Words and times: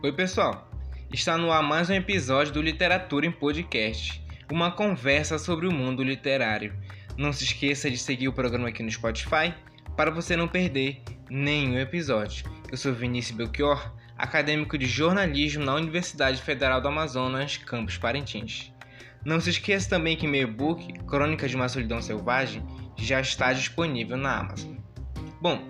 Oi, 0.00 0.12
pessoal! 0.12 0.70
Está 1.12 1.36
no 1.36 1.50
ar 1.50 1.60
mais 1.60 1.90
um 1.90 1.92
episódio 1.92 2.52
do 2.52 2.62
Literatura 2.62 3.26
em 3.26 3.32
Podcast, 3.32 4.24
uma 4.48 4.70
conversa 4.70 5.40
sobre 5.40 5.66
o 5.66 5.72
mundo 5.72 6.04
literário. 6.04 6.72
Não 7.16 7.32
se 7.32 7.42
esqueça 7.42 7.90
de 7.90 7.98
seguir 7.98 8.28
o 8.28 8.32
programa 8.32 8.68
aqui 8.68 8.80
no 8.80 8.92
Spotify 8.92 9.52
para 9.96 10.12
você 10.12 10.36
não 10.36 10.46
perder 10.46 11.02
nenhum 11.28 11.76
episódio. 11.80 12.48
Eu 12.70 12.78
sou 12.78 12.92
Vinícius 12.92 13.36
Belchior, 13.36 13.92
acadêmico 14.16 14.78
de 14.78 14.86
jornalismo 14.86 15.64
na 15.64 15.74
Universidade 15.74 16.40
Federal 16.40 16.80
do 16.80 16.86
Amazonas, 16.86 17.56
campus 17.56 17.98
Parintins. 17.98 18.72
Não 19.24 19.40
se 19.40 19.50
esqueça 19.50 19.90
também 19.90 20.16
que 20.16 20.28
meu 20.28 20.42
e-book, 20.42 20.92
Crônica 21.08 21.48
de 21.48 21.56
uma 21.56 21.68
Solidão 21.68 22.00
Selvagem, 22.00 22.64
já 22.96 23.20
está 23.20 23.52
disponível 23.52 24.16
na 24.16 24.38
Amazon. 24.38 24.76
Bom, 25.42 25.66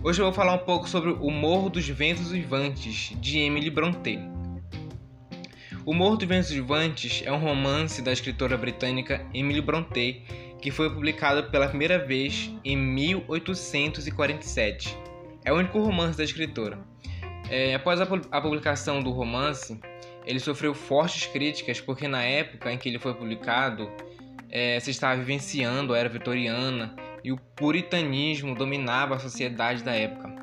Hoje 0.00 0.20
eu 0.20 0.26
vou 0.26 0.32
falar 0.32 0.54
um 0.54 0.58
pouco 0.58 0.88
sobre 0.88 1.10
O 1.10 1.28
Morro 1.28 1.68
dos 1.68 1.88
Ventos 1.88 2.30
Vivantes, 2.30 3.16
de 3.20 3.40
Emily 3.40 3.68
Brontë. 3.68 4.20
O 5.84 5.92
Morro 5.92 6.16
dos 6.16 6.28
Ventos 6.28 6.50
Vivantes 6.50 7.20
é 7.26 7.32
um 7.32 7.38
romance 7.38 8.00
da 8.00 8.12
escritora 8.12 8.56
britânica 8.56 9.26
Emily 9.34 9.60
Brontë 9.60 10.22
que 10.62 10.70
foi 10.70 10.88
publicado 10.88 11.50
pela 11.50 11.66
primeira 11.66 11.98
vez 11.98 12.48
em 12.64 12.76
1847. 12.76 14.96
É 15.44 15.52
o 15.52 15.56
único 15.56 15.80
romance 15.80 16.16
da 16.16 16.22
escritora. 16.22 16.78
É, 17.50 17.74
após 17.74 18.00
a, 18.00 18.06
a 18.30 18.40
publicação 18.40 19.02
do 19.02 19.10
romance, 19.10 19.80
ele 20.24 20.38
sofreu 20.38 20.74
fortes 20.74 21.26
críticas 21.26 21.80
porque 21.80 22.06
na 22.06 22.22
época 22.22 22.72
em 22.72 22.78
que 22.78 22.88
ele 22.88 23.00
foi 23.00 23.14
publicado 23.14 23.90
é, 24.48 24.78
se 24.78 24.92
estava 24.92 25.16
vivenciando 25.16 25.92
a 25.92 25.98
era 25.98 26.08
vitoriana 26.08 26.94
e 27.24 27.32
o 27.32 27.36
puritanismo 27.36 28.54
dominava 28.54 29.14
a 29.14 29.18
sociedade 29.18 29.82
da 29.82 29.92
época. 29.92 30.34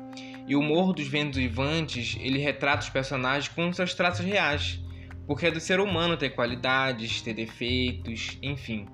E 0.46 0.54
o 0.54 0.62
Morro 0.62 0.92
dos 0.92 1.08
Ventos 1.08 1.38
Vivantes, 1.38 2.16
ele 2.20 2.38
retrata 2.38 2.84
os 2.84 2.90
personagens 2.90 3.48
com 3.52 3.72
seus 3.72 3.94
traços 3.94 4.24
reais, 4.24 4.80
porque 5.26 5.46
é 5.46 5.50
do 5.50 5.58
ser 5.58 5.80
humano 5.80 6.16
ter 6.16 6.30
qualidades, 6.30 7.20
ter 7.20 7.34
defeitos, 7.34 8.38
enfim. 8.42 8.86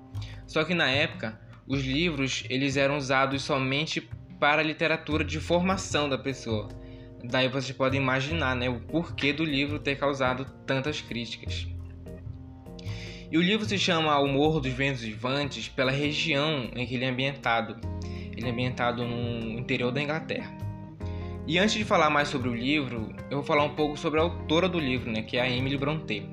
Só 0.47 0.64
que 0.64 0.75
na 0.75 0.88
época, 0.88 1.38
os 1.66 1.84
livros 1.84 2.44
eles 2.48 2.77
eram 2.77 2.97
usados 2.97 3.42
somente 3.42 4.00
para 4.41 4.60
a 4.60 4.64
literatura 4.64 5.25
de 5.25 5.38
formação 5.38 6.08
da 6.08 6.19
pessoa. 6.19 6.69
Daí 7.25 7.48
vocês 7.48 7.77
podem 7.77 8.00
imaginar 8.00 8.56
né, 8.56 8.69
o 8.69 8.80
porquê 8.80 9.33
do 9.33 9.44
livro 9.44 9.78
ter 9.78 9.97
causado 9.97 10.44
tantas 10.66 11.00
críticas. 11.00 11.69
E 13.33 13.38
o 13.38 13.41
livro 13.41 13.64
se 13.64 13.78
chama 13.78 14.19
O 14.19 14.28
Morro 14.28 14.61
dos 14.61 14.75
Ventos 14.75 15.00
Vivantes 15.00 15.66
pela 15.66 15.91
região 15.91 16.69
em 16.77 16.86
que 16.86 16.97
ele 16.97 17.06
é 17.06 17.08
ambientado. 17.08 17.78
Ele 18.36 18.47
é 18.47 18.50
ambientado 18.50 19.06
no 19.06 19.58
interior 19.58 19.91
da 19.91 20.02
Inglaterra. 20.02 20.55
E 21.47 21.58
antes 21.58 21.77
de 21.77 21.83
falar 21.83 22.10
mais 22.10 22.28
sobre 22.28 22.50
o 22.50 22.55
livro, 22.55 23.10
eu 23.30 23.38
vou 23.38 23.42
falar 23.42 23.64
um 23.64 23.75
pouco 23.75 23.97
sobre 23.97 24.20
a 24.20 24.22
autora 24.22 24.69
do 24.69 24.78
livro, 24.78 25.10
né, 25.10 25.22
que 25.22 25.38
é 25.38 25.41
a 25.41 25.48
Emily 25.48 25.78
Brontë. 25.78 26.28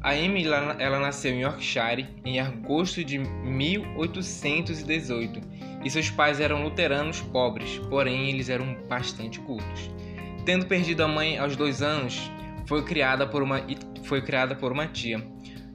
A 0.00 0.16
Emily 0.16 0.48
ela, 0.48 0.74
ela 0.80 0.98
nasceu 0.98 1.34
em 1.34 1.42
Yorkshire 1.42 2.08
em 2.24 2.40
agosto 2.40 3.04
de 3.04 3.20
1818 3.20 5.40
e 5.84 5.90
seus 5.90 6.10
pais 6.10 6.40
eram 6.40 6.64
luteranos 6.64 7.20
pobres, 7.20 7.78
porém 7.88 8.28
eles 8.28 8.48
eram 8.48 8.76
bastante 8.88 9.38
cultos. 9.38 9.88
Tendo 10.44 10.66
perdido 10.66 11.04
a 11.04 11.08
mãe 11.08 11.38
aos 11.38 11.54
dois 11.54 11.80
anos, 11.80 12.28
foi 12.66 12.84
criada 12.84 13.24
por 13.24 13.40
uma, 13.40 13.64
foi 14.02 14.20
criada 14.20 14.56
por 14.56 14.72
uma 14.72 14.88
tia, 14.88 15.24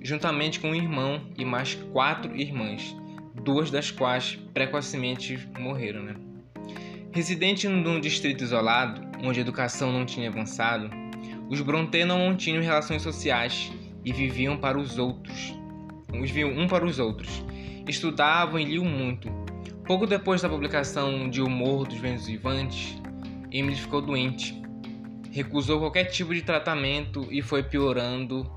juntamente 0.01 0.59
com 0.59 0.69
um 0.69 0.75
irmão 0.75 1.21
e 1.37 1.45
mais 1.45 1.75
quatro 1.91 2.35
irmãs, 2.35 2.95
duas 3.43 3.71
das 3.71 3.91
quais 3.91 4.37
precocemente 4.53 5.37
morreram. 5.59 6.03
Né? 6.03 6.15
Residente 7.11 7.67
num 7.67 7.99
distrito 7.99 8.43
isolado, 8.43 9.01
onde 9.23 9.39
a 9.39 9.41
educação 9.41 9.91
não 9.91 10.05
tinha 10.05 10.29
avançado, 10.29 10.89
os 11.49 11.61
Brontë 11.61 12.05
não 12.05 12.27
mantinham 12.27 12.61
relações 12.61 13.01
sociais 13.01 13.71
e 14.03 14.11
viviam 14.11 14.57
para 14.57 14.77
os 14.77 14.97
outros. 14.97 15.55
Viviam 16.11 16.49
um 16.51 16.67
para 16.67 16.85
os 16.85 16.99
outros. 16.99 17.43
Estudavam 17.87 18.59
e 18.59 18.65
liam 18.65 18.85
muito. 18.85 19.29
Pouco 19.85 20.05
depois 20.05 20.41
da 20.41 20.49
publicação 20.49 21.29
de 21.29 21.41
O 21.41 21.49
Morro 21.49 21.85
dos 21.85 21.97
Ventos 21.97 22.27
Vivantes, 22.27 23.01
Emily 23.51 23.75
ficou 23.75 24.01
doente. 24.01 24.61
Recusou 25.31 25.79
qualquer 25.79 26.05
tipo 26.05 26.33
de 26.33 26.41
tratamento 26.41 27.27
e 27.31 27.41
foi 27.41 27.63
piorando 27.63 28.49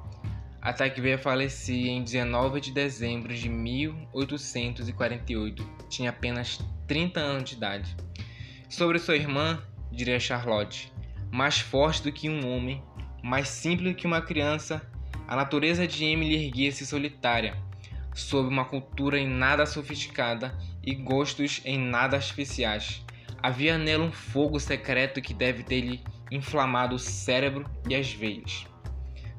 até 0.60 0.90
que 0.90 1.00
veio 1.00 1.14
a 1.16 1.18
falecer 1.18 1.86
em 1.86 2.02
19 2.02 2.60
de 2.60 2.72
dezembro 2.72 3.32
de 3.34 3.48
1848. 3.48 5.66
Tinha 5.88 6.10
apenas 6.10 6.58
30 6.86 7.20
anos 7.20 7.50
de 7.50 7.56
idade. 7.56 7.96
Sobre 8.68 8.98
sua 8.98 9.16
irmã, 9.16 9.62
diria 9.90 10.20
Charlotte, 10.20 10.92
mais 11.30 11.60
forte 11.60 12.02
do 12.02 12.12
que 12.12 12.28
um 12.28 12.54
homem, 12.54 12.82
mais 13.22 13.48
simples 13.48 13.92
do 13.92 13.96
que 13.96 14.06
uma 14.06 14.20
criança, 14.20 14.82
a 15.26 15.34
natureza 15.36 15.86
de 15.86 16.04
Emily 16.04 16.44
erguia-se 16.44 16.84
solitária, 16.84 17.56
sob 18.14 18.48
uma 18.48 18.64
cultura 18.64 19.18
em 19.18 19.28
nada 19.28 19.64
sofisticada 19.64 20.58
e 20.82 20.94
gostos 20.94 21.62
em 21.64 21.78
nada 21.78 22.16
artificiais. 22.16 23.04
Havia 23.42 23.78
nela 23.78 24.04
um 24.04 24.12
fogo 24.12 24.60
secreto 24.60 25.22
que 25.22 25.32
deve 25.32 25.62
ter-lhe 25.62 26.02
inflamado 26.30 26.96
o 26.96 26.98
cérebro 26.98 27.64
e 27.88 27.94
as 27.94 28.12
veias. 28.12 28.66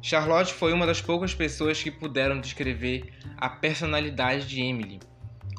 Charlotte 0.01 0.53
foi 0.53 0.73
uma 0.73 0.87
das 0.87 0.99
poucas 0.99 1.33
pessoas 1.33 1.81
que 1.81 1.91
puderam 1.91 2.39
descrever 2.39 3.13
a 3.37 3.47
personalidade 3.47 4.47
de 4.47 4.59
Emily, 4.59 4.99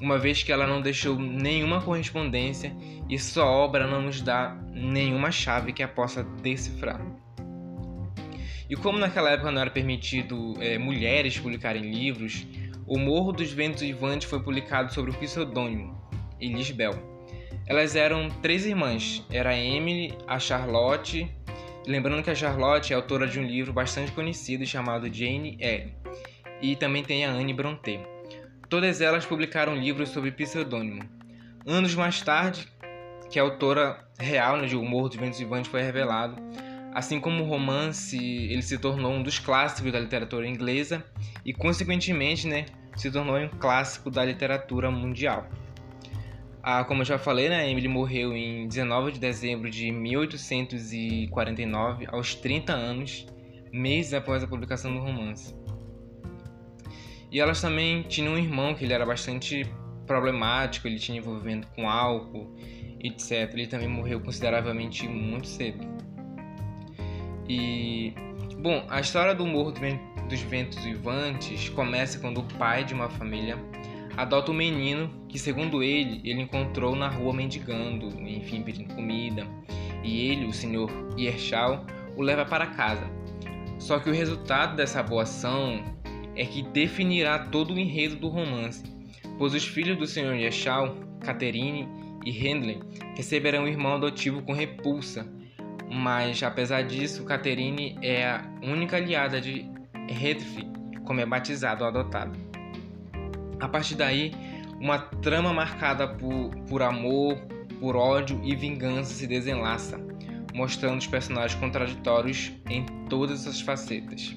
uma 0.00 0.18
vez 0.18 0.42
que 0.42 0.50
ela 0.50 0.66
não 0.66 0.82
deixou 0.82 1.16
nenhuma 1.16 1.80
correspondência 1.80 2.74
e 3.08 3.16
sua 3.18 3.46
obra 3.46 3.86
não 3.86 4.02
nos 4.02 4.20
dá 4.20 4.58
nenhuma 4.72 5.30
chave 5.30 5.72
que 5.72 5.82
a 5.82 5.86
possa 5.86 6.24
decifrar. 6.24 7.00
E 8.68 8.74
como 8.74 8.98
naquela 8.98 9.30
época 9.30 9.52
não 9.52 9.60
era 9.60 9.70
permitido 9.70 10.54
é, 10.58 10.76
mulheres 10.76 11.38
publicarem 11.38 11.92
livros, 11.92 12.44
O 12.84 12.98
Morro 12.98 13.30
dos 13.30 13.52
Ventos 13.52 13.82
Vivantes 13.82 14.28
foi 14.28 14.42
publicado 14.42 14.92
sob 14.92 15.10
o 15.10 15.14
pseudônimo 15.14 15.96
Elisbel. 16.40 16.94
Elas 17.66 17.94
eram 17.94 18.28
três 18.28 18.66
irmãs, 18.66 19.24
era 19.30 19.50
a 19.50 19.56
Emily, 19.56 20.12
a 20.26 20.38
Charlotte 20.38 21.30
Lembrando 21.86 22.22
que 22.22 22.30
a 22.30 22.34
Charlotte 22.34 22.92
é 22.92 22.96
autora 22.96 23.26
de 23.26 23.40
um 23.40 23.44
livro 23.44 23.72
bastante 23.72 24.12
conhecido 24.12 24.64
chamado 24.64 25.12
Jane 25.12 25.56
Eyre, 25.60 25.94
e 26.60 26.76
também 26.76 27.02
tem 27.02 27.24
a 27.24 27.30
Anne 27.30 27.52
Brontë. 27.52 28.00
Todas 28.68 29.00
elas 29.00 29.26
publicaram 29.26 29.74
livros 29.74 30.10
sob 30.10 30.30
pseudônimo. 30.30 31.02
Anos 31.66 31.94
mais 31.94 32.22
tarde, 32.22 32.68
que 33.28 33.38
a 33.38 33.42
autora 33.42 34.06
real 34.18 34.58
né, 34.58 34.66
de 34.66 34.76
O 34.76 34.84
Morro 34.84 35.08
dos 35.08 35.18
Ventos 35.18 35.38
Vivantes 35.38 35.70
foi 35.70 35.82
revelado, 35.82 36.36
assim 36.94 37.18
como 37.18 37.42
o 37.42 37.46
romance, 37.46 38.16
ele 38.16 38.62
se 38.62 38.78
tornou 38.78 39.12
um 39.12 39.22
dos 39.22 39.38
clássicos 39.38 39.90
da 39.90 39.98
literatura 39.98 40.46
inglesa 40.46 41.04
e, 41.44 41.52
consequentemente, 41.52 42.46
né, 42.46 42.66
se 42.96 43.10
tornou 43.10 43.36
um 43.36 43.48
clássico 43.48 44.10
da 44.10 44.24
literatura 44.24 44.90
mundial. 44.90 45.48
Ah, 46.62 46.84
como 46.84 47.00
eu 47.00 47.04
já 47.04 47.18
falei, 47.18 47.48
né, 47.48 47.68
Emily 47.68 47.88
morreu 47.88 48.36
em 48.36 48.68
19 48.68 49.10
de 49.10 49.18
dezembro 49.18 49.68
de 49.68 49.90
1849, 49.90 52.06
aos 52.08 52.36
30 52.36 52.72
anos, 52.72 53.26
meses 53.72 54.14
após 54.14 54.44
a 54.44 54.46
publicação 54.46 54.94
do 54.94 55.00
romance. 55.00 55.52
E 57.32 57.40
elas 57.40 57.60
também 57.60 58.02
tinham 58.02 58.34
um 58.34 58.38
irmão 58.38 58.74
que 58.74 58.84
ele 58.84 58.92
era 58.92 59.04
bastante 59.04 59.66
problemático, 60.06 60.86
ele 60.86 61.00
tinha 61.00 61.18
envolvimento 61.18 61.66
com 61.74 61.90
álcool, 61.90 62.54
etc. 63.00 63.52
Ele 63.54 63.66
também 63.66 63.88
morreu 63.88 64.20
consideravelmente 64.20 65.08
muito 65.08 65.48
cedo. 65.48 65.84
E 67.48 68.14
bom, 68.58 68.86
a 68.88 69.00
história 69.00 69.34
do 69.34 69.44
Morro 69.44 69.72
dos 70.28 70.40
Ventos 70.42 70.78
Vivantes 70.84 71.68
começa 71.70 72.20
quando 72.20 72.38
o 72.38 72.44
pai 72.56 72.84
de 72.84 72.94
uma 72.94 73.10
família 73.10 73.58
adota 74.16 74.50
um 74.50 74.54
menino 74.54 75.10
que, 75.28 75.38
segundo 75.38 75.82
ele, 75.82 76.20
ele 76.24 76.42
encontrou 76.42 76.94
na 76.94 77.08
rua 77.08 77.32
mendigando, 77.32 78.08
enfim, 78.20 78.62
pedindo 78.62 78.94
comida, 78.94 79.46
e 80.02 80.28
ele, 80.28 80.46
o 80.46 80.52
senhor 80.52 80.90
Ierchal, 81.18 81.86
o 82.16 82.22
leva 82.22 82.44
para 82.44 82.66
casa. 82.66 83.08
Só 83.78 83.98
que 83.98 84.10
o 84.10 84.14
resultado 84.14 84.76
dessa 84.76 85.02
boa 85.02 85.22
ação 85.22 85.82
é 86.36 86.44
que 86.44 86.62
definirá 86.62 87.38
todo 87.38 87.74
o 87.74 87.78
enredo 87.78 88.16
do 88.16 88.28
romance, 88.28 88.84
pois 89.38 89.54
os 89.54 89.64
filhos 89.64 89.98
do 89.98 90.06
senhor 90.06 90.34
Ierchal, 90.34 90.96
Catherine 91.20 91.88
e 92.24 92.30
Hendley, 92.30 92.80
receberão 93.16 93.64
um 93.64 93.68
irmão 93.68 93.94
adotivo 93.94 94.42
com 94.42 94.52
repulsa, 94.52 95.26
mas 95.90 96.42
apesar 96.42 96.82
disso, 96.82 97.24
Catherine 97.24 97.98
é 98.00 98.24
a 98.24 98.44
única 98.62 98.96
aliada 98.96 99.40
de 99.40 99.70
Hedwig, 100.08 100.70
como 101.04 101.20
é 101.20 101.26
batizado 101.26 101.82
ou 101.82 101.88
adotado. 101.88 102.51
A 103.62 103.68
partir 103.68 103.94
daí, 103.94 104.32
uma 104.80 104.98
trama 104.98 105.52
marcada 105.52 106.08
por, 106.08 106.50
por 106.68 106.82
amor, 106.82 107.36
por 107.78 107.94
ódio 107.94 108.40
e 108.42 108.56
vingança 108.56 109.14
se 109.14 109.24
desenlaça, 109.24 110.04
mostrando 110.52 110.98
os 110.98 111.06
personagens 111.06 111.54
contraditórios 111.60 112.50
em 112.68 112.84
todas 113.08 113.46
as 113.46 113.60
facetas. 113.60 114.34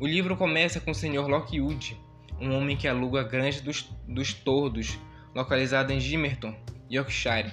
O 0.00 0.06
livro 0.06 0.34
começa 0.34 0.80
com 0.80 0.92
o 0.92 0.94
Sr. 0.94 1.28
Lockwood, 1.28 1.94
um 2.40 2.56
homem 2.56 2.74
que 2.74 2.88
aluga 2.88 3.20
a 3.20 3.24
granja 3.24 3.60
dos, 3.60 3.90
dos 4.08 4.32
tordos, 4.32 4.98
localizada 5.34 5.92
em 5.92 6.00
Gimerton, 6.00 6.56
Yorkshire. 6.90 7.52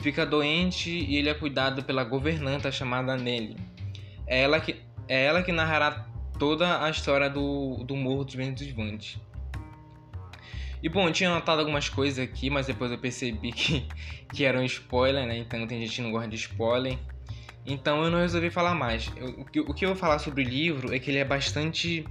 Fica 0.00 0.26
doente 0.26 0.90
e 0.90 1.18
ele 1.18 1.28
é 1.28 1.34
cuidado 1.34 1.84
pela 1.84 2.02
governanta 2.02 2.72
chamada 2.72 3.16
Nelly. 3.16 3.56
é 4.26 4.42
ela 4.42 4.58
que, 4.58 4.74
é 5.06 5.24
ela 5.24 5.40
que 5.40 5.52
narrará 5.52 6.04
toda 6.36 6.84
a 6.84 6.90
história 6.90 7.30
do, 7.30 7.84
do 7.84 7.94
Morro 7.94 8.24
dos 8.24 8.34
Ventos 8.34 8.66
Vantes. 8.72 9.20
E 10.82 10.88
bom, 10.88 11.06
eu 11.06 11.12
tinha 11.12 11.30
anotado 11.30 11.60
algumas 11.60 11.88
coisas 11.88 12.18
aqui, 12.18 12.50
mas 12.50 12.66
depois 12.66 12.90
eu 12.90 12.98
percebi 12.98 13.52
que, 13.52 13.86
que 14.34 14.44
era 14.44 14.58
um 14.58 14.64
spoiler, 14.64 15.26
né? 15.26 15.38
Então 15.38 15.64
tem 15.66 15.80
gente 15.80 15.94
que 15.94 16.02
não 16.02 16.10
gosta 16.10 16.28
de 16.28 16.36
spoiler. 16.36 16.98
Então 17.64 18.02
eu 18.02 18.10
não 18.10 18.18
resolvi 18.18 18.50
falar 18.50 18.74
mais. 18.74 19.10
Eu, 19.16 19.28
o, 19.28 19.44
que, 19.44 19.60
o 19.60 19.72
que 19.72 19.84
eu 19.84 19.90
vou 19.90 19.96
falar 19.96 20.18
sobre 20.18 20.42
o 20.42 20.48
livro 20.48 20.92
é 20.92 20.98
que 20.98 21.10
ele 21.10 21.18
é 21.18 21.24
bastante. 21.24 22.04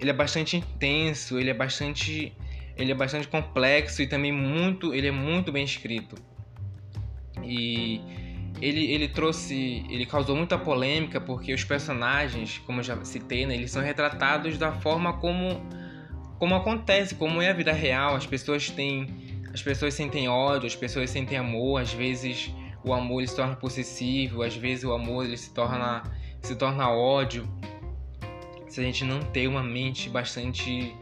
Ele 0.00 0.10
é 0.10 0.12
bastante 0.12 0.56
intenso, 0.56 1.38
ele 1.38 1.50
é 1.50 1.54
bastante. 1.54 2.32
Ele 2.76 2.92
é 2.92 2.94
bastante 2.94 3.28
complexo 3.28 4.02
e 4.02 4.06
também 4.06 4.32
muito. 4.32 4.92
Ele 4.92 5.06
é 5.06 5.12
muito 5.12 5.52
bem 5.52 5.64
escrito. 5.64 6.16
E 7.44 8.00
ele, 8.60 8.90
ele 8.90 9.06
trouxe. 9.06 9.84
Ele 9.88 10.04
causou 10.04 10.34
muita 10.34 10.58
polêmica 10.58 11.20
porque 11.20 11.54
os 11.54 11.62
personagens, 11.62 12.58
como 12.58 12.80
eu 12.80 12.84
já 12.84 13.04
citei, 13.04 13.46
né, 13.46 13.54
eles 13.54 13.70
são 13.70 13.80
retratados 13.80 14.58
da 14.58 14.72
forma 14.72 15.12
como 15.12 15.62
como 16.38 16.54
acontece, 16.54 17.14
como 17.14 17.42
é 17.42 17.50
a 17.50 17.52
vida 17.52 17.72
real. 17.72 18.14
As 18.14 18.26
pessoas 18.26 18.70
têm, 18.70 19.42
as 19.52 19.62
pessoas 19.62 19.94
sentem 19.94 20.28
ódio, 20.28 20.66
as 20.66 20.76
pessoas 20.76 21.10
sentem 21.10 21.36
amor. 21.36 21.80
Às 21.80 21.92
vezes 21.92 22.52
o 22.84 22.92
amor 22.92 23.20
ele 23.20 23.28
se 23.28 23.36
torna 23.36 23.56
possessivo, 23.56 24.42
às 24.42 24.56
vezes 24.56 24.84
o 24.84 24.92
amor 24.92 25.24
ele 25.24 25.36
se 25.36 25.52
torna 25.52 26.02
se 26.40 26.54
torna 26.54 26.88
ódio. 26.90 27.48
Se 28.68 28.80
a 28.80 28.84
gente 28.84 29.04
não 29.04 29.20
ter 29.20 29.48
uma 29.48 29.62
mente 29.62 30.08
bastante 30.08 30.94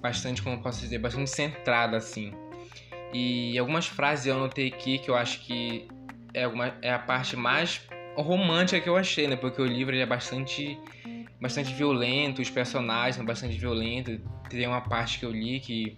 bastante, 0.00 0.42
como 0.42 0.60
posso 0.60 0.80
dizer, 0.80 0.98
bastante 0.98 1.30
centrada 1.30 1.96
assim. 1.96 2.32
E 3.12 3.56
algumas 3.58 3.86
frases 3.86 4.26
eu 4.26 4.34
anotei 4.34 4.68
aqui 4.68 4.98
que 4.98 5.10
eu 5.10 5.14
acho 5.14 5.40
que 5.40 5.86
é, 6.34 6.46
uma, 6.46 6.74
é 6.80 6.92
a 6.92 6.98
parte 6.98 7.36
mais 7.36 7.82
romântica 8.16 8.80
que 8.80 8.88
eu 8.88 8.96
achei, 8.96 9.28
né? 9.28 9.36
Porque 9.36 9.60
o 9.60 9.66
livro 9.66 9.94
ele 9.94 10.02
é 10.02 10.06
bastante 10.06 10.78
bastante 11.40 11.74
violento, 11.74 12.40
os 12.40 12.48
personagens 12.48 13.16
são 13.16 13.24
bastante 13.24 13.58
violentos. 13.58 14.20
Tem 14.56 14.66
uma 14.66 14.82
parte 14.82 15.18
que 15.18 15.24
eu 15.24 15.32
li 15.32 15.58
que 15.60 15.96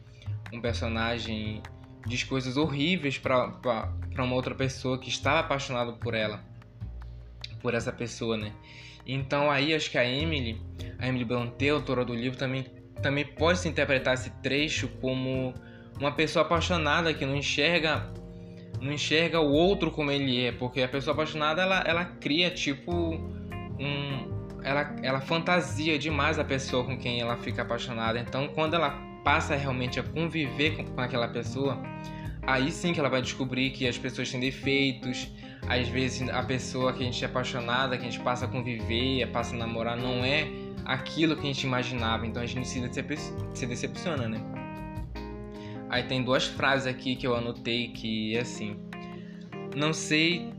um 0.52 0.60
personagem 0.60 1.60
diz 2.06 2.22
coisas 2.22 2.56
horríveis 2.56 3.18
para 3.18 3.92
uma 4.16 4.34
outra 4.34 4.54
pessoa 4.54 4.98
que 4.98 5.08
estava 5.08 5.40
apaixonado 5.40 5.94
por 5.94 6.14
ela, 6.14 6.44
por 7.60 7.74
essa 7.74 7.92
pessoa, 7.92 8.36
né? 8.36 8.52
Então 9.04 9.50
aí 9.50 9.74
acho 9.74 9.90
que 9.90 9.98
a 9.98 10.04
Emily, 10.04 10.60
a 10.98 11.08
Emily 11.08 11.24
Brontë, 11.24 11.70
autora 11.70 12.04
do 12.04 12.14
livro, 12.14 12.38
também, 12.38 12.64
também 13.02 13.24
pode 13.24 13.58
se 13.58 13.68
interpretar 13.68 14.14
esse 14.14 14.30
trecho 14.42 14.88
como 15.00 15.52
uma 15.98 16.12
pessoa 16.12 16.44
apaixonada 16.44 17.12
que 17.12 17.26
não 17.26 17.36
enxerga 17.36 18.12
não 18.80 18.92
enxerga 18.92 19.40
o 19.40 19.50
outro 19.50 19.90
como 19.90 20.10
ele 20.10 20.44
é, 20.44 20.52
porque 20.52 20.82
a 20.82 20.88
pessoa 20.88 21.14
apaixonada 21.14 21.62
ela, 21.62 21.82
ela 21.86 22.04
cria 22.04 22.50
tipo 22.50 22.92
um 23.78 24.33
ela, 24.64 24.96
ela 25.02 25.20
fantasia 25.20 25.98
demais 25.98 26.38
a 26.38 26.44
pessoa 26.44 26.84
com 26.84 26.96
quem 26.96 27.20
ela 27.20 27.36
fica 27.36 27.62
apaixonada. 27.62 28.18
Então, 28.18 28.48
quando 28.48 28.74
ela 28.74 28.90
passa 29.22 29.54
realmente 29.54 30.00
a 30.00 30.02
conviver 30.02 30.76
com, 30.76 30.84
com 30.84 31.00
aquela 31.00 31.28
pessoa, 31.28 31.80
aí 32.42 32.72
sim 32.72 32.92
que 32.92 32.98
ela 32.98 33.10
vai 33.10 33.20
descobrir 33.20 33.70
que 33.70 33.86
as 33.86 33.98
pessoas 33.98 34.30
têm 34.30 34.40
defeitos. 34.40 35.28
Às 35.68 35.88
vezes, 35.88 36.28
a 36.28 36.42
pessoa 36.42 36.92
que 36.92 37.02
a 37.02 37.06
gente 37.06 37.22
é 37.22 37.26
apaixonada, 37.26 37.96
que 37.96 38.06
a 38.06 38.10
gente 38.10 38.20
passa 38.20 38.46
a 38.46 38.48
conviver, 38.48 39.26
passa 39.30 39.54
a 39.54 39.58
namorar, 39.58 39.96
não 39.96 40.24
é 40.24 40.48
aquilo 40.84 41.36
que 41.36 41.42
a 41.42 41.52
gente 41.52 41.64
imaginava. 41.64 42.26
Então, 42.26 42.42
a 42.42 42.46
gente 42.46 42.66
se, 42.66 42.80
decep 42.80 43.16
se 43.54 43.66
decepciona, 43.66 44.28
né? 44.28 44.40
Aí 45.90 46.02
tem 46.02 46.22
duas 46.22 46.46
frases 46.46 46.86
aqui 46.86 47.14
que 47.14 47.26
eu 47.26 47.36
anotei 47.36 47.88
que 47.88 48.36
é 48.36 48.40
assim: 48.40 48.76
Não 49.76 49.92
sei 49.92 50.52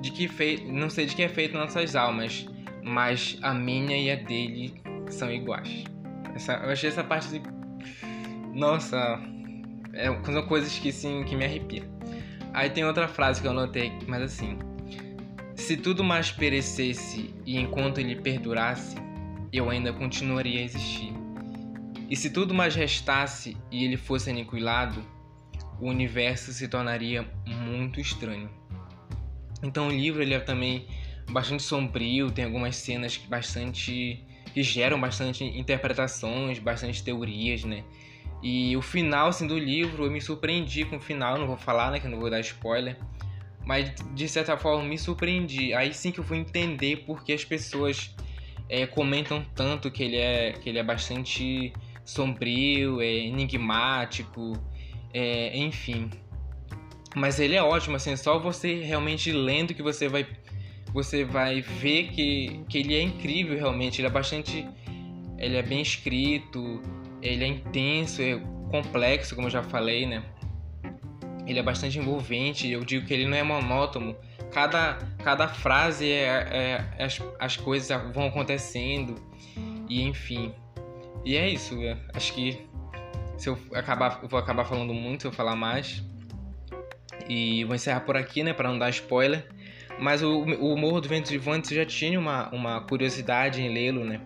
de 0.00 0.10
que 0.10 0.26
fei 0.26 0.66
não 0.70 0.90
sei 0.90 1.06
de 1.06 1.14
que 1.14 1.22
é 1.22 1.28
feito 1.28 1.56
nossas 1.56 1.94
almas, 1.94 2.44
mas 2.82 3.38
a 3.42 3.54
minha 3.54 3.96
e 3.96 4.10
a 4.10 4.16
dele 4.16 4.82
são 5.08 5.30
iguais. 5.30 5.84
Essa, 6.34 6.54
eu 6.54 6.70
achei 6.70 6.88
essa 6.88 7.04
parte 7.04 7.28
de. 7.28 7.42
Nossa, 8.52 9.20
é, 9.92 10.06
são 10.24 10.46
coisas 10.46 10.78
que, 10.78 10.90
sim, 10.92 11.24
que 11.24 11.36
me 11.36 11.44
arrepiam. 11.44 11.86
Aí 12.52 12.68
tem 12.68 12.84
outra 12.84 13.08
frase 13.08 13.40
que 13.40 13.46
eu 13.46 13.52
anotei, 13.52 13.92
mas 14.06 14.22
assim: 14.22 14.58
Se 15.54 15.76
tudo 15.76 16.02
mais 16.02 16.30
perecesse 16.30 17.34
e 17.46 17.58
enquanto 17.58 17.98
ele 17.98 18.16
perdurasse, 18.16 18.96
eu 19.52 19.70
ainda 19.70 19.92
continuaria 19.92 20.60
a 20.60 20.64
existir. 20.64 21.12
E 22.08 22.16
se 22.16 22.30
tudo 22.30 22.52
mais 22.52 22.74
restasse 22.74 23.56
e 23.70 23.84
ele 23.84 23.96
fosse 23.96 24.28
aniquilado, 24.28 25.02
o 25.80 25.88
universo 25.88 26.52
se 26.52 26.68
tornaria 26.68 27.26
muito 27.46 28.00
estranho. 28.00 28.50
Então 29.62 29.88
o 29.88 29.90
livro 29.90 30.22
ele 30.22 30.34
é 30.34 30.40
também 30.40 30.86
bastante 31.30 31.62
sombrio, 31.62 32.30
tem 32.30 32.44
algumas 32.44 32.76
cenas 32.76 33.16
bastante 33.16 34.24
que 34.52 34.62
geram 34.62 35.00
bastante 35.00 35.44
interpretações, 35.44 36.58
bastante 36.58 37.02
teorias, 37.02 37.64
né? 37.64 37.84
E 38.42 38.76
o 38.76 38.82
final 38.82 39.28
assim, 39.28 39.46
do 39.46 39.58
livro, 39.58 40.04
eu 40.04 40.10
me 40.10 40.20
surpreendi 40.20 40.84
com 40.84 40.96
o 40.96 41.00
final, 41.00 41.38
não 41.38 41.46
vou 41.46 41.56
falar, 41.56 41.90
né, 41.90 42.00
que 42.00 42.06
eu 42.06 42.10
não 42.10 42.18
vou 42.18 42.28
dar 42.28 42.40
spoiler, 42.40 42.98
mas 43.64 43.94
de 44.14 44.28
certa 44.28 44.56
forma 44.56 44.84
me 44.84 44.98
surpreendi. 44.98 45.72
Aí 45.72 45.94
sim 45.94 46.10
que 46.10 46.18
eu 46.18 46.24
fui 46.24 46.38
entender 46.38 47.04
porque 47.06 47.32
as 47.32 47.44
pessoas 47.44 48.14
é, 48.68 48.86
comentam 48.86 49.44
tanto 49.54 49.90
que 49.90 50.02
ele 50.02 50.16
é 50.16 50.52
que 50.52 50.68
ele 50.68 50.78
é 50.78 50.82
bastante 50.82 51.72
sombrio, 52.04 53.00
é 53.00 53.12
enigmático, 53.12 54.52
é, 55.14 55.56
enfim. 55.56 56.10
Mas 57.14 57.38
ele 57.38 57.54
é 57.54 57.62
ótimo, 57.62 57.96
assim, 57.96 58.16
só 58.16 58.38
você 58.38 58.82
realmente 58.82 59.30
lendo 59.30 59.74
que 59.74 59.82
você 59.82 60.08
vai 60.08 60.26
você 60.92 61.24
vai 61.24 61.60
ver 61.60 62.08
que, 62.08 62.64
que 62.68 62.78
ele 62.78 62.94
é 62.94 63.02
incrível 63.02 63.56
realmente. 63.56 64.00
Ele 64.00 64.08
é 64.08 64.10
bastante. 64.10 64.66
Ele 65.38 65.56
é 65.56 65.62
bem 65.62 65.80
escrito, 65.80 66.80
ele 67.20 67.44
é 67.44 67.46
intenso, 67.46 68.22
é 68.22 68.38
complexo, 68.70 69.34
como 69.34 69.48
eu 69.48 69.50
já 69.50 69.62
falei, 69.62 70.06
né? 70.06 70.22
Ele 71.46 71.58
é 71.58 71.62
bastante 71.62 71.98
envolvente. 71.98 72.70
Eu 72.70 72.84
digo 72.84 73.06
que 73.06 73.12
ele 73.12 73.26
não 73.26 73.36
é 73.36 73.42
monótono. 73.42 74.16
Cada, 74.52 74.98
cada 75.24 75.48
frase 75.48 76.10
é, 76.10 76.86
é, 76.98 77.02
as, 77.02 77.20
as 77.38 77.56
coisas 77.56 77.88
vão 78.12 78.26
acontecendo 78.26 79.14
e 79.88 80.02
enfim. 80.02 80.54
E 81.24 81.36
é 81.36 81.48
isso. 81.48 81.76
Acho 82.14 82.32
que 82.34 82.66
se 83.36 83.48
eu 83.48 83.58
acabar, 83.74 84.20
eu 84.22 84.28
vou 84.28 84.38
acabar 84.38 84.64
falando 84.64 84.92
muito 84.92 85.22
se 85.22 85.26
eu 85.26 85.32
falar 85.32 85.56
mais. 85.56 86.02
E 87.28 87.64
vou 87.64 87.74
encerrar 87.74 88.00
por 88.00 88.16
aqui, 88.16 88.42
né, 88.42 88.52
para 88.52 88.68
não 88.68 88.78
dar 88.78 88.90
spoiler. 88.90 89.48
Mas 89.98 90.22
o, 90.22 90.40
o 90.40 90.76
Morro 90.76 91.00
do 91.00 91.08
Vento 91.08 91.30
de 91.30 91.38
Vantes 91.38 91.70
já 91.70 91.84
tinha 91.84 92.18
uma, 92.18 92.48
uma 92.50 92.80
curiosidade 92.80 93.62
em 93.62 93.72
lê-lo, 93.72 94.04
né? 94.04 94.20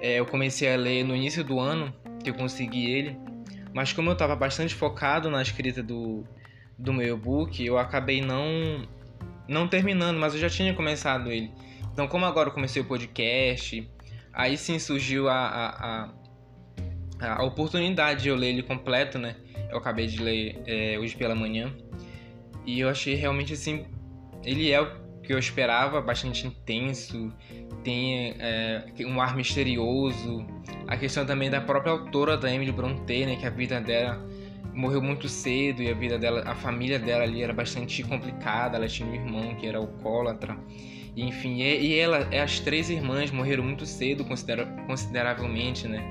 É, 0.00 0.18
eu 0.20 0.26
comecei 0.26 0.72
a 0.72 0.76
ler 0.76 1.04
no 1.04 1.14
início 1.14 1.42
do 1.42 1.58
ano, 1.58 1.94
que 2.22 2.30
eu 2.30 2.34
consegui 2.34 2.90
ele. 2.90 3.16
Mas 3.72 3.92
como 3.92 4.08
eu 4.08 4.12
estava 4.12 4.36
bastante 4.36 4.74
focado 4.74 5.30
na 5.30 5.42
escrita 5.42 5.82
do, 5.82 6.24
do 6.78 6.92
meu 6.92 7.16
e-book, 7.16 7.64
eu 7.64 7.76
acabei 7.76 8.20
não, 8.20 8.86
não 9.48 9.66
terminando, 9.66 10.18
mas 10.18 10.34
eu 10.34 10.40
já 10.40 10.48
tinha 10.48 10.72
começado 10.74 11.30
ele. 11.30 11.50
Então, 11.92 12.06
como 12.08 12.24
agora 12.24 12.48
eu 12.48 12.52
comecei 12.52 12.82
o 12.82 12.84
podcast, 12.84 13.88
aí 14.32 14.56
sim 14.56 14.78
surgiu 14.78 15.28
a, 15.28 15.46
a, 15.46 16.10
a, 17.20 17.34
a 17.40 17.44
oportunidade 17.44 18.22
de 18.22 18.28
eu 18.28 18.36
ler 18.36 18.50
ele 18.50 18.62
completo, 18.62 19.18
né? 19.18 19.36
Eu 19.70 19.78
acabei 19.78 20.06
de 20.06 20.22
ler 20.22 20.60
é, 20.66 20.98
hoje 20.98 21.16
pela 21.16 21.34
manhã. 21.34 21.72
E 22.66 22.80
eu 22.80 22.88
achei 22.88 23.14
realmente 23.14 23.52
assim 23.52 23.86
ele 24.44 24.70
é 24.70 24.80
o 24.80 25.04
que 25.22 25.32
eu 25.32 25.38
esperava, 25.38 26.00
bastante 26.00 26.46
intenso, 26.46 27.32
tem 27.82 28.34
é, 28.38 28.84
um 29.06 29.20
ar 29.20 29.34
misterioso. 29.34 30.46
A 30.86 30.96
questão 30.96 31.24
também 31.24 31.50
da 31.50 31.60
própria 31.60 31.92
autora 31.92 32.36
da 32.36 32.52
Emily 32.52 32.70
Brontë, 32.70 33.26
né, 33.26 33.36
que 33.36 33.46
a 33.46 33.50
vida 33.50 33.80
dela 33.80 34.22
morreu 34.74 35.00
muito 35.00 35.28
cedo 35.28 35.82
e 35.82 35.90
a 35.90 35.94
vida 35.94 36.18
dela, 36.18 36.42
a 36.46 36.54
família 36.54 36.98
dela 36.98 37.24
ali 37.24 37.42
era 37.42 37.52
bastante 37.52 38.02
complicada. 38.02 38.76
Ela 38.76 38.86
tinha 38.86 39.08
um 39.08 39.14
irmão 39.14 39.54
que 39.54 39.66
era 39.66 39.78
alcoólatra. 39.78 40.56
E, 41.16 41.22
enfim, 41.22 41.62
e, 41.62 41.86
e 41.86 41.98
ela, 41.98 42.28
as 42.42 42.60
três 42.60 42.90
irmãs 42.90 43.30
morreram 43.30 43.64
muito 43.64 43.86
cedo, 43.86 44.24
considera, 44.24 44.66
consideravelmente, 44.86 45.88
né? 45.88 46.04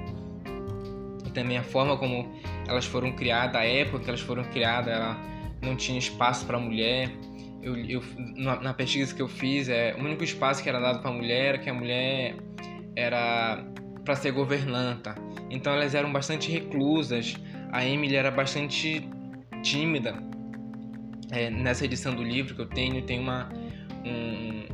E 1.25 1.29
também 1.31 1.57
a 1.57 1.63
forma 1.63 1.97
como 1.97 2.31
elas 2.67 2.85
foram 2.85 3.11
criadas, 3.11 3.61
a 3.61 3.65
época 3.65 3.99
que 3.99 4.09
elas 4.09 4.21
foram 4.21 4.43
criadas, 4.45 4.93
ela 4.93 5.17
não 5.61 5.75
tinha 5.75 5.99
espaço 5.99 6.45
para 6.45 6.57
mulher 6.57 7.11
eu, 7.63 7.75
eu 7.77 8.03
na, 8.35 8.59
na, 8.59 8.73
pesquisa 8.73 9.15
que 9.15 9.21
eu 9.21 9.27
fiz, 9.27 9.69
é, 9.69 9.95
o 9.95 9.99
único 10.03 10.23
espaço 10.23 10.61
que 10.61 10.69
era 10.69 10.79
dado 10.79 10.99
para 10.99 11.09
a 11.09 11.13
mulher 11.13 11.45
era 11.45 11.57
que 11.57 11.69
a 11.69 11.73
mulher 11.73 12.35
era 12.95 13.63
para 14.03 14.15
ser 14.15 14.31
governanta. 14.31 15.15
Então 15.49 15.73
elas 15.73 15.95
eram 15.95 16.11
bastante 16.11 16.51
reclusas. 16.51 17.35
A 17.71 17.85
Emily 17.85 18.15
era 18.15 18.29
bastante 18.29 19.07
tímida. 19.61 20.15
É, 21.31 21.49
nessa 21.49 21.85
edição 21.85 22.13
do 22.13 22.21
livro 22.21 22.53
que 22.53 22.61
eu 22.61 22.67
tenho, 22.67 23.01
tem 23.01 23.19
uma 23.19 23.49
um, 24.05 24.65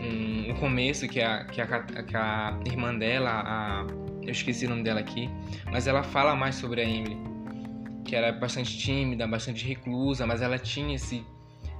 um, 0.00 0.50
um 0.50 0.54
começo 0.54 1.06
que 1.06 1.20
a, 1.20 1.44
que, 1.44 1.60
a, 1.60 1.66
que 1.66 2.16
a 2.16 2.58
irmã 2.66 2.94
dela, 2.96 3.30
a, 3.30 3.86
eu 4.22 4.30
esqueci 4.30 4.66
o 4.66 4.70
nome 4.70 4.82
dela 4.82 5.00
aqui, 5.00 5.30
mas 5.70 5.86
ela 5.86 6.02
fala 6.02 6.34
mais 6.34 6.56
sobre 6.56 6.80
a 6.80 6.84
Emily, 6.84 7.16
que 8.04 8.16
era 8.16 8.32
bastante 8.32 8.76
tímida, 8.76 9.26
bastante 9.26 9.64
reclusa, 9.66 10.26
mas 10.26 10.42
ela 10.42 10.58
tinha 10.58 10.96
esse 10.96 11.24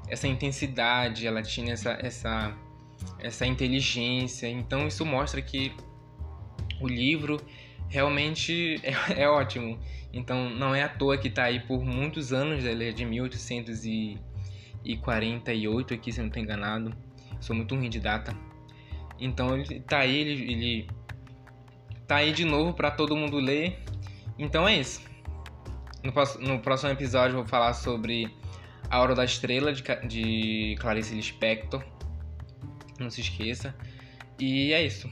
essa 0.08 0.28
intensidade, 0.28 1.26
ela 1.26 1.42
tinha 1.42 1.72
essa, 1.72 1.98
essa, 2.00 2.56
essa 3.18 3.44
inteligência. 3.46 4.46
Então 4.48 4.86
isso 4.86 5.04
mostra 5.04 5.42
que 5.42 5.72
o 6.80 6.88
livro 6.88 7.38
realmente 7.88 8.80
é, 8.86 8.94
é 9.22 9.28
ótimo. 9.28 9.78
Então 10.12 10.50
não 10.50 10.74
é 10.74 10.82
à 10.82 10.88
toa 10.88 11.16
que 11.18 11.28
está 11.28 11.44
aí 11.44 11.60
por 11.60 11.84
muitos 11.84 12.32
anos, 12.32 12.64
ele 12.64 12.88
é 12.88 12.92
de 12.92 13.04
1848 13.04 15.94
aqui, 15.94 16.10
se 16.12 16.20
não 16.20 16.28
estou 16.28 16.42
enganado. 16.42 16.92
Sou 17.40 17.54
muito 17.54 17.74
ruim 17.74 17.90
de 17.90 18.00
data. 18.00 18.34
Então 19.18 19.56
ele 19.56 19.80
tá 19.80 19.98
aí, 19.98 20.16
ele, 20.16 20.52
ele 20.52 20.88
tá 22.06 22.16
aí 22.16 22.32
de 22.32 22.44
novo 22.44 22.74
para 22.74 22.90
todo 22.90 23.16
mundo 23.16 23.38
ler. 23.38 23.78
Então 24.38 24.68
é 24.68 24.76
isso. 24.76 25.02
No, 26.02 26.12
no, 26.46 26.58
próximo 26.60 26.90
episódio 26.90 27.32
eu 27.32 27.40
vou 27.40 27.46
falar 27.46 27.72
sobre 27.72 28.30
A 28.90 29.00
Hora 29.00 29.14
da 29.14 29.24
Estrela 29.24 29.72
de, 29.72 29.82
de 30.06 30.76
Clarice 30.78 31.14
Lispector. 31.14 31.84
Não 32.98 33.10
se 33.10 33.20
esqueça. 33.20 33.74
E 34.38 34.72
é 34.72 34.84
isso. 34.84 35.10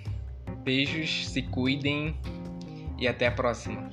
Beijos, 0.64 1.28
se 1.28 1.42
cuidem 1.42 2.16
e 2.98 3.08
até 3.08 3.26
a 3.26 3.32
próxima. 3.32 3.90